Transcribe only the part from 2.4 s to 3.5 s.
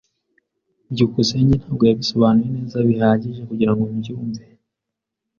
neza bihagije